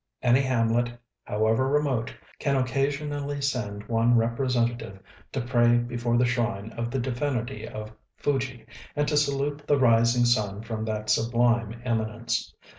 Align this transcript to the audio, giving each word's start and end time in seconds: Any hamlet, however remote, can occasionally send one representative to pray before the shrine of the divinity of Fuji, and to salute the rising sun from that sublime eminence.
Any 0.23 0.41
hamlet, 0.41 0.91
however 1.25 1.67
remote, 1.67 2.11
can 2.39 2.55
occasionally 2.55 3.39
send 3.39 3.87
one 3.87 4.17
representative 4.17 4.97
to 5.31 5.41
pray 5.41 5.77
before 5.77 6.17
the 6.17 6.25
shrine 6.25 6.71
of 6.71 6.89
the 6.89 6.97
divinity 6.97 7.67
of 7.67 7.91
Fuji, 8.17 8.65
and 8.95 9.07
to 9.07 9.15
salute 9.15 9.67
the 9.67 9.77
rising 9.77 10.25
sun 10.25 10.63
from 10.63 10.85
that 10.85 11.11
sublime 11.11 11.83
eminence. 11.85 12.51